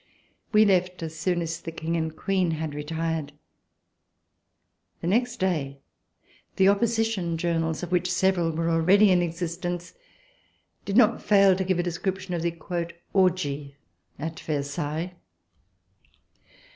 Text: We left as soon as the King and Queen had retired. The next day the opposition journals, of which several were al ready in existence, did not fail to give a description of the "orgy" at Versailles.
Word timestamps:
We 0.51 0.65
left 0.65 1.03
as 1.03 1.15
soon 1.15 1.43
as 1.43 1.61
the 1.61 1.71
King 1.71 1.95
and 1.95 2.15
Queen 2.17 2.49
had 2.49 2.73
retired. 2.73 3.33
The 4.99 5.05
next 5.05 5.37
day 5.37 5.77
the 6.55 6.69
opposition 6.69 7.37
journals, 7.37 7.83
of 7.83 7.91
which 7.91 8.11
several 8.11 8.49
were 8.49 8.67
al 8.71 8.79
ready 8.79 9.11
in 9.11 9.21
existence, 9.21 9.93
did 10.85 10.97
not 10.97 11.21
fail 11.21 11.55
to 11.55 11.63
give 11.63 11.77
a 11.77 11.83
description 11.83 12.33
of 12.33 12.41
the 12.41 12.57
"orgy" 13.13 13.77
at 14.17 14.39
Versailles. 14.39 15.13